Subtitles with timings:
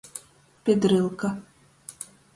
[0.63, 1.29] Pidrylka.